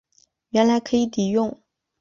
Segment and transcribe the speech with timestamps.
[0.49, 1.61] 原来可以抵用